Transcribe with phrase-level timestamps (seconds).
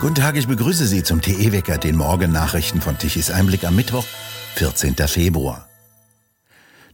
[0.00, 4.04] Guten Tag, ich begrüße Sie zum TE-Wecker, den Morgennachrichten von Tichys Einblick am Mittwoch,
[4.54, 4.94] 14.
[5.08, 5.68] Februar.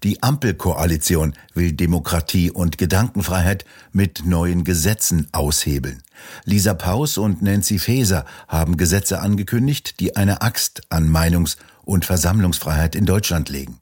[0.02, 6.02] Die Ampelkoalition will Demokratie und Gedankenfreiheit mit neuen Gesetzen aushebeln.
[6.45, 12.95] Lisa Paus und Nancy Faeser haben Gesetze angekündigt, die eine Axt an Meinungs- und Versammlungsfreiheit
[12.95, 13.80] in Deutschland legen.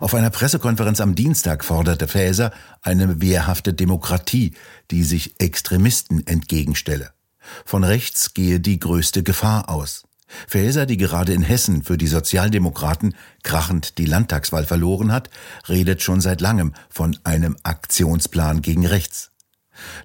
[0.00, 2.50] Auf einer Pressekonferenz am Dienstag forderte Faeser
[2.82, 4.54] eine wehrhafte Demokratie,
[4.90, 7.15] die sich Extremisten entgegenstelle.
[7.64, 10.04] Von rechts gehe die größte Gefahr aus.
[10.48, 15.30] Faeser, die gerade in Hessen für die Sozialdemokraten krachend die Landtagswahl verloren hat,
[15.68, 19.30] redet schon seit langem von einem Aktionsplan gegen rechts.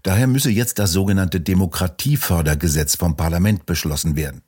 [0.03, 4.43] Daher müsse jetzt das sogenannte Demokratiefördergesetz vom Parlament beschlossen werden.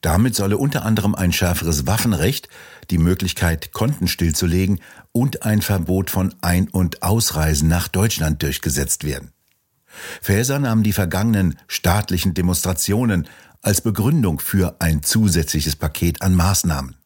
[0.00, 2.48] Damit solle unter anderem ein schärferes Waffenrecht,
[2.90, 4.80] die Möglichkeit, Konten stillzulegen
[5.12, 9.32] und ein Verbot von Ein- und Ausreisen nach Deutschland durchgesetzt werden.
[10.22, 13.28] Faeser nahm die vergangenen staatlichen Demonstrationen
[13.62, 16.96] als Begründung für ein zusätzliches Paket an Maßnahmen.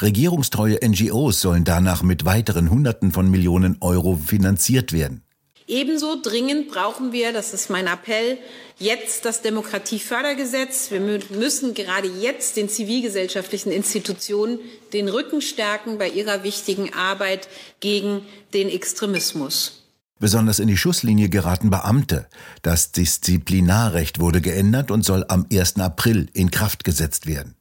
[0.00, 5.22] Regierungstreue NGOs sollen danach mit weiteren Hunderten von Millionen Euro finanziert werden.
[5.66, 8.38] Ebenso dringend brauchen wir, das ist mein Appell,
[8.78, 10.90] jetzt das Demokratiefördergesetz.
[10.90, 14.60] Wir müssen gerade jetzt den zivilgesellschaftlichen Institutionen
[14.94, 17.48] den Rücken stärken bei ihrer wichtigen Arbeit
[17.80, 18.22] gegen
[18.54, 19.87] den Extremismus.
[20.20, 22.26] Besonders in die Schusslinie geraten Beamte.
[22.62, 25.78] Das Disziplinarrecht wurde geändert und soll am 1.
[25.78, 27.54] April in Kraft gesetzt werden.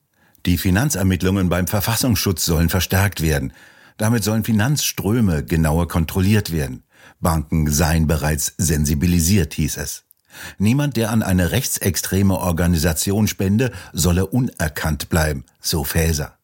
[0.46, 3.54] Die Finanzermittlungen beim Verfassungsschutz sollen verstärkt werden.
[3.98, 6.84] Damit sollen Finanzströme genauer kontrolliert werden.
[7.20, 10.04] Banken seien bereits sensibilisiert, hieß es.
[10.58, 16.38] Niemand, der an eine rechtsextreme Organisation spende, solle unerkannt bleiben, so Faeser.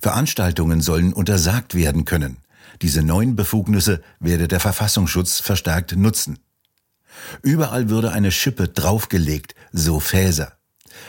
[0.00, 2.38] Veranstaltungen sollen untersagt werden können.
[2.82, 6.38] Diese neuen Befugnisse werde der Verfassungsschutz verstärkt nutzen.
[7.42, 10.52] Überall würde eine Schippe draufgelegt, so Fäser.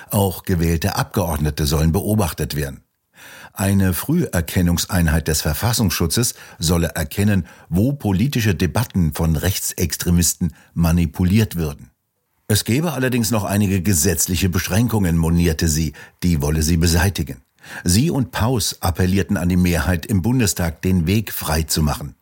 [0.09, 2.84] Auch gewählte Abgeordnete sollen beobachtet werden.
[3.53, 11.91] Eine Früherkennungseinheit des Verfassungsschutzes solle erkennen, wo politische Debatten von Rechtsextremisten manipuliert würden.
[12.47, 15.94] Es gäbe allerdings noch einige gesetzliche Beschränkungen, monierte sie,
[16.24, 17.41] die wolle sie beseitigen.
[17.84, 22.16] Sie und Paus appellierten an die Mehrheit im Bundestag, den Weg frei zu machen.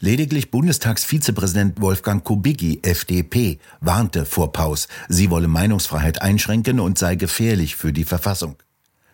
[0.00, 7.76] Lediglich Bundestagsvizepräsident Wolfgang Kubicki, FDP, warnte vor Paus, sie wolle Meinungsfreiheit einschränken und sei gefährlich
[7.76, 8.56] für die Verfassung.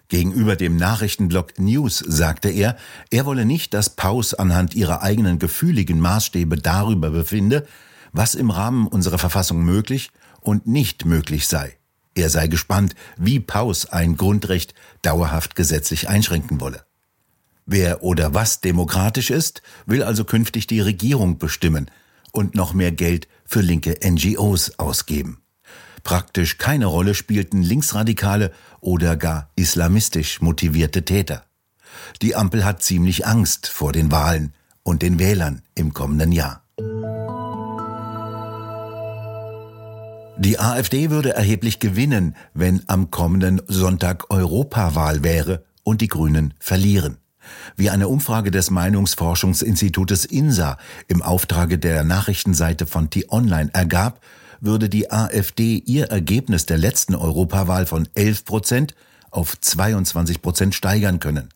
[0.09, 2.77] Gegenüber dem Nachrichtenblog News sagte er,
[3.11, 7.67] er wolle nicht, dass Paus anhand ihrer eigenen gefühligen Maßstäbe darüber befinde,
[8.13, 10.11] was im Rahmen unserer Verfassung möglich
[10.41, 11.77] und nicht möglich sei.
[12.15, 16.85] Er sei gespannt, wie Paus ein Grundrecht dauerhaft gesetzlich einschränken wolle.
[17.65, 21.91] Wer oder was demokratisch ist, will also künftig die Regierung bestimmen
[22.33, 25.43] und noch mehr Geld für linke NGOs ausgeben.
[26.03, 31.45] Praktisch keine Rolle spielten linksradikale oder gar islamistisch motivierte Täter.
[32.21, 36.62] Die Ampel hat ziemlich Angst vor den Wahlen und den Wählern im kommenden Jahr.
[40.45, 47.19] Die AfD würde erheblich gewinnen, wenn am kommenden Sonntag Europawahl wäre und die Grünen verlieren.
[47.77, 54.21] Wie eine Umfrage des Meinungsforschungsinstitutes INSA im Auftrage der Nachrichtenseite von T-Online ergab,
[54.61, 58.95] würde die AfD ihr Ergebnis der letzten Europawahl von 11 Prozent
[59.31, 61.51] auf 22 Prozent steigern können.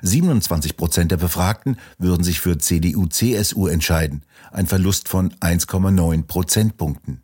[0.00, 4.22] 27 Prozent der Befragten würden sich für CDU-CSU entscheiden,
[4.52, 7.21] ein Verlust von 1,9 Prozentpunkten.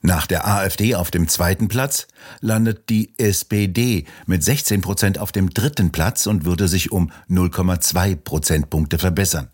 [0.00, 2.06] Nach der AfD auf dem zweiten Platz
[2.40, 8.16] landet die SPD mit 16 Prozent auf dem dritten Platz und würde sich um 0,2
[8.16, 9.48] Prozentpunkte verbessern.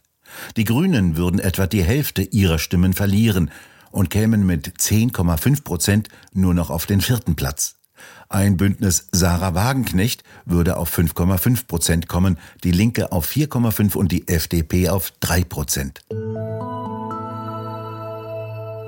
[0.57, 3.51] Die Grünen würden etwa die Hälfte ihrer Stimmen verlieren
[3.91, 7.77] und kämen mit 10,5 Prozent nur noch auf den vierten Platz.
[8.29, 14.29] Ein Bündnis Sarah Wagenknecht würde auf 5,5 Prozent kommen, die Linke auf 4,5 und die
[14.29, 16.01] FDP auf 3 Prozent.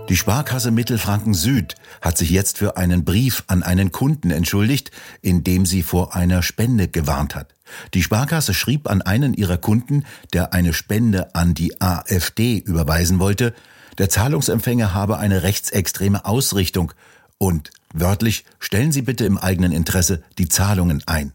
[0.08, 5.42] Die Sparkasse Mittelfranken Süd hat sich jetzt für einen Brief an einen Kunden entschuldigt, in
[5.42, 7.54] dem sie vor einer Spende gewarnt hat.
[7.92, 13.52] Die Sparkasse schrieb an einen ihrer Kunden, der eine Spende an die AfD überweisen wollte,
[13.98, 16.92] der Zahlungsempfänger habe eine rechtsextreme Ausrichtung
[17.38, 21.32] und wörtlich stellen Sie bitte im eigenen Interesse die Zahlungen ein.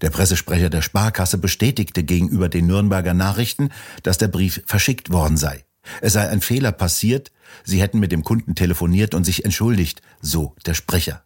[0.00, 3.70] Der Pressesprecher der Sparkasse bestätigte gegenüber den Nürnberger Nachrichten,
[4.02, 5.64] dass der Brief verschickt worden sei.
[6.00, 7.30] Es sei ein Fehler passiert,
[7.64, 11.22] sie hätten mit dem Kunden telefoniert und sich entschuldigt, so der Sprecher.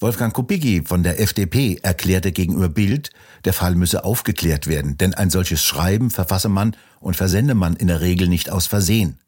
[0.00, 3.10] Wolfgang Kubicki von der FDP erklärte gegenüber Bild,
[3.44, 7.86] der Fall müsse aufgeklärt werden, denn ein solches Schreiben verfasse man und versende man in
[7.86, 9.18] der Regel nicht aus Versehen.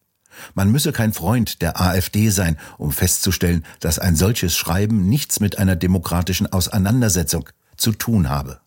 [0.54, 5.58] Man müsse kein Freund der AfD sein, um festzustellen, dass ein solches Schreiben nichts mit
[5.58, 8.60] einer demokratischen Auseinandersetzung zu tun habe.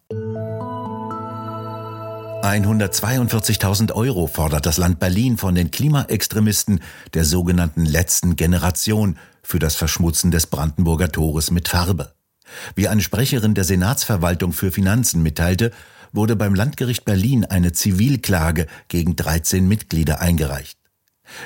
[2.41, 6.79] 142.000 Euro fordert das Land Berlin von den Klimaextremisten
[7.13, 12.13] der sogenannten letzten Generation für das Verschmutzen des Brandenburger Tores mit Farbe.
[12.75, 15.71] Wie eine Sprecherin der Senatsverwaltung für Finanzen mitteilte,
[16.13, 20.77] wurde beim Landgericht Berlin eine Zivilklage gegen 13 Mitglieder eingereicht.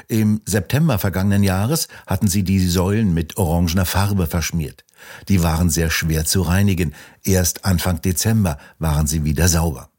[0.07, 4.85] Im September vergangenen Jahres hatten sie die Säulen mit orangener Farbe verschmiert.
[5.27, 6.93] Die waren sehr schwer zu reinigen.
[7.23, 9.89] Erst Anfang Dezember waren sie wieder sauber.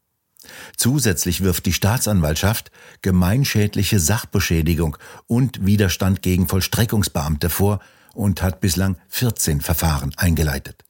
[0.77, 2.71] Zusätzlich wirft die Staatsanwaltschaft
[3.01, 4.97] gemeinschädliche Sachbeschädigung
[5.27, 7.79] und Widerstand gegen Vollstreckungsbeamte vor
[8.13, 10.83] und hat bislang 14 Verfahren eingeleitet.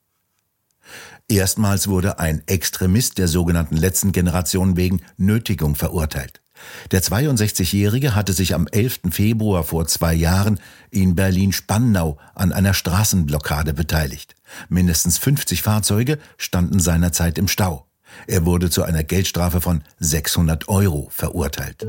[1.28, 6.42] Erstmals wurde ein Extremist der sogenannten letzten Generation wegen Nötigung verurteilt.
[6.92, 9.02] Der 62-Jährige hatte sich am 11.
[9.12, 10.60] Februar vor zwei Jahren
[10.92, 14.36] in Berlin-Spandau an einer Straßenblockade beteiligt.
[14.70, 17.88] Mindestens 50 Fahrzeuge standen seinerzeit im Stau.
[18.28, 21.86] Er wurde zu einer Geldstrafe von 600 Euro verurteilt.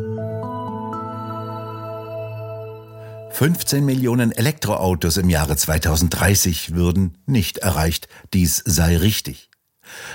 [3.36, 8.08] 15 Millionen Elektroautos im Jahre 2030 würden nicht erreicht.
[8.32, 9.50] Dies sei richtig.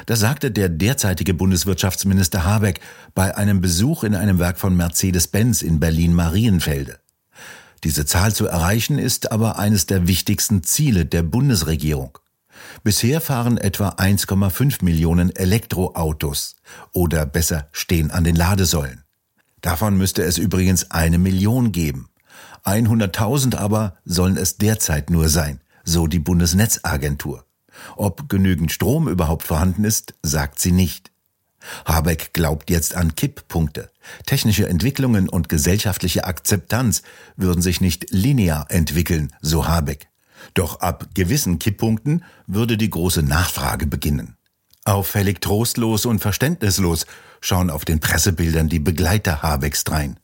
[0.06, 2.80] Das sagte der derzeitige Bundeswirtschaftsminister Habeck
[3.14, 7.00] bei einem Besuch in einem Werk von Mercedes-Benz in Berlin-Marienfelde.
[7.84, 12.18] Diese Zahl zu erreichen ist aber eines der wichtigsten Ziele der Bundesregierung.
[12.84, 16.56] Bisher fahren etwa 1,5 Millionen Elektroautos
[16.92, 19.04] oder besser stehen an den Ladesäulen.
[19.62, 22.10] Davon müsste es übrigens eine Million geben.
[22.66, 27.46] 100.000 aber sollen es derzeit nur sein, so die Bundesnetzagentur.
[27.96, 31.12] Ob genügend Strom überhaupt vorhanden ist, sagt sie nicht.
[31.86, 33.92] Habeck glaubt jetzt an Kipppunkte.
[34.26, 37.04] Technische Entwicklungen und gesellschaftliche Akzeptanz
[37.36, 40.11] würden sich nicht linear entwickeln, so Habeck.
[40.54, 44.36] Doch ab gewissen Kipppunkten würde die große Nachfrage beginnen.
[44.84, 47.06] Auffällig trostlos und verständnislos
[47.40, 50.18] schauen auf den Pressebildern die Begleiter Habecks drein.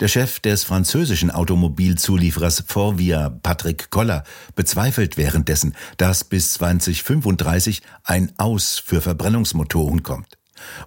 [0.00, 4.24] Der Chef des französischen Automobilzulieferers Forvia, Patrick Koller,
[4.56, 10.36] bezweifelt währenddessen, dass bis 2035 ein Aus für Verbrennungsmotoren kommt.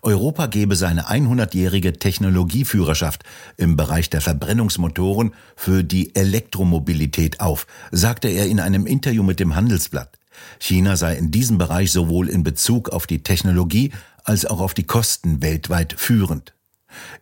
[0.02, 3.24] Europa gebe seine 100-jährige Technologieführerschaft
[3.58, 9.56] im Bereich der Verbrennungsmotoren für die Elektromobilität auf, sagte er in einem Interview mit dem
[9.56, 10.18] Handelsblatt.
[10.60, 13.92] China sei in diesem Bereich sowohl in Bezug auf die Technologie
[14.24, 16.54] als auch auf die Kosten weltweit führend.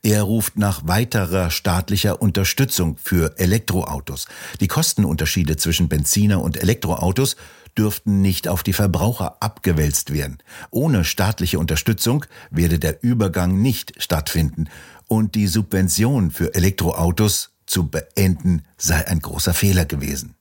[0.04, 4.28] Er ruft nach weiterer staatlicher Unterstützung für Elektroautos.
[4.60, 7.36] Die Kostenunterschiede zwischen Benziner und Elektroautos
[7.78, 10.38] dürften nicht auf die Verbraucher abgewälzt werden.
[10.72, 14.70] Ohne staatliche Unterstützung werde der Übergang nicht stattfinden
[15.08, 20.36] und die Subvention für Elektroautos zu beenden sei ein großer Fehler gewesen.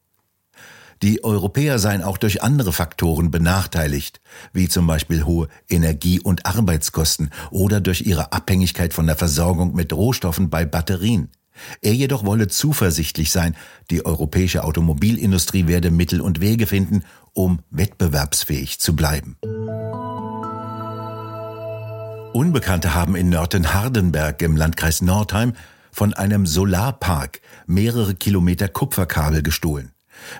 [1.02, 4.20] Die Europäer seien auch durch andere Faktoren benachteiligt,
[4.52, 9.92] wie zum Beispiel hohe Energie- und Arbeitskosten oder durch ihre Abhängigkeit von der Versorgung mit
[9.92, 11.30] Rohstoffen bei Batterien.
[11.80, 13.56] Er jedoch wolle zuversichtlich sein,
[13.90, 19.36] die europäische Automobilindustrie werde Mittel und Wege finden, um wettbewerbsfähig zu bleiben.
[22.32, 25.52] Unbekannte haben in Nörten-Hardenberg im Landkreis Nordheim
[25.92, 29.92] von einem Solarpark mehrere Kilometer Kupferkabel gestohlen.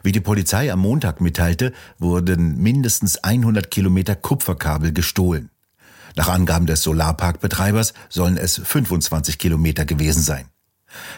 [0.02, 5.50] Wie die Polizei am Montag mitteilte, wurden mindestens 100 Kilometer Kupferkabel gestohlen.
[6.16, 10.46] Nach Angaben des Solarparkbetreibers sollen es 25 Kilometer gewesen sein.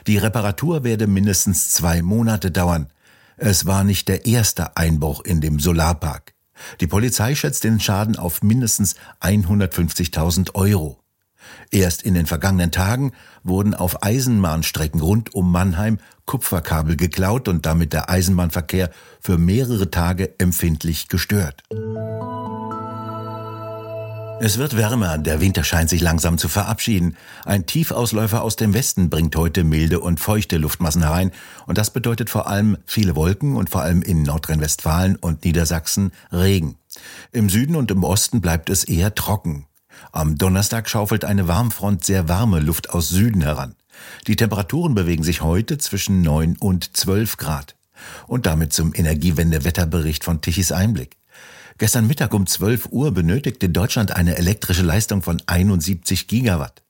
[0.07, 2.89] Die Reparatur werde mindestens zwei Monate dauern.
[3.37, 6.33] Es war nicht der erste Einbruch in dem Solarpark.
[6.81, 10.99] Die Polizei schätzt den Schaden auf mindestens 150.000 Euro.
[11.71, 17.93] Erst in den vergangenen Tagen wurden auf Eisenbahnstrecken rund um Mannheim Kupferkabel geklaut und damit
[17.93, 18.91] der Eisenbahnverkehr
[19.21, 21.63] für mehrere Tage empfindlich gestört.
[24.39, 27.17] Es wird wärmer, der Winter scheint sich langsam zu verabschieden.
[27.47, 31.33] Ein Tiefausläufer aus dem Westen bringt heute milde und feuchte Luftmassen herein
[31.67, 36.77] und das bedeutet vor allem viele Wolken und vor allem in Nordrhein-Westfalen und Niedersachsen Regen.
[37.33, 39.67] Im Süden und im Osten bleibt es eher trocken.
[40.13, 43.75] Am Donnerstag schaufelt eine Warmfront sehr warme Luft aus Süden heran.
[44.27, 47.75] Die Temperaturen bewegen sich heute zwischen 9 und 12 Grad.
[48.27, 51.17] Und damit zum Energiewende-Wetterbericht von Tichys Einblick.
[51.79, 56.83] Gestern Mittag um 12 Uhr benötigte Deutschland eine elektrische Leistung von 71 Gigawatt.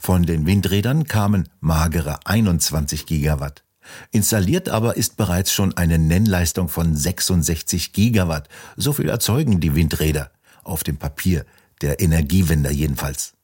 [0.00, 3.62] Von den Windrädern kamen magere 21 Gigawatt.
[4.10, 8.48] Installiert aber ist bereits schon eine Nennleistung von 66 Gigawatt.
[8.76, 10.32] So viel erzeugen die Windräder.
[10.64, 11.46] Auf dem Papier
[11.80, 13.34] der Energiewender jedenfalls.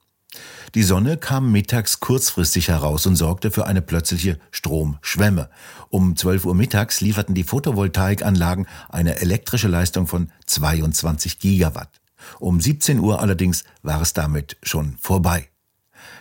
[0.75, 5.49] Die Sonne kam mittags kurzfristig heraus und sorgte für eine plötzliche Stromschwemme.
[5.89, 12.01] Um 12 Uhr mittags lieferten die Photovoltaikanlagen eine elektrische Leistung von 22 Gigawatt.
[12.39, 15.49] Um 17 Uhr allerdings war es damit schon vorbei.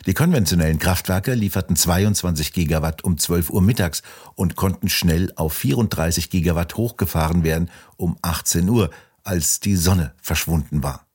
[0.06, 4.04] Die konventionellen Kraftwerke lieferten 22 Gigawatt um 12 Uhr mittags
[4.36, 8.90] und konnten schnell auf 34 Gigawatt hochgefahren werden um 18 Uhr,
[9.24, 11.07] als die Sonne verschwunden war.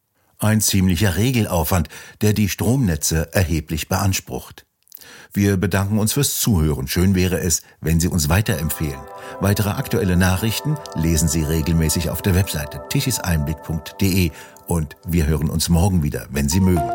[0.42, 1.88] Ein ziemlicher Regelaufwand,
[2.20, 4.66] der die Stromnetze erheblich beansprucht.
[5.32, 6.88] Wir bedanken uns fürs Zuhören.
[6.88, 9.00] Schön wäre es, wenn Sie uns weiterempfehlen.
[9.40, 14.32] Weitere aktuelle Nachrichten lesen Sie regelmäßig auf der Webseite tischiseinblick.de
[14.66, 16.90] und wir hören uns morgen wieder, wenn Sie mögen.